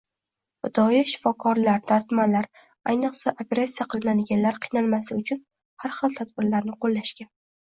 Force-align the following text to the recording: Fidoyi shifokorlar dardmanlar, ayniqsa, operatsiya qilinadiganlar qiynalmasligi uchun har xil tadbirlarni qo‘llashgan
Fidoyi 0.67 1.01
shifokorlar 1.11 1.83
dardmanlar, 1.91 2.47
ayniqsa, 2.93 3.35
operatsiya 3.45 3.87
qilinadiganlar 3.95 4.59
qiynalmasligi 4.65 5.23
uchun 5.39 5.45
har 5.85 5.97
xil 6.01 6.17
tadbirlarni 6.19 6.79
qo‘llashgan 6.83 7.33